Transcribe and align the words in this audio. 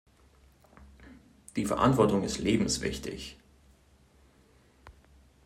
Die 1.55 1.65
Verantwortung 1.65 2.23
ist 2.23 2.39
lebenswichtig. 2.39 3.37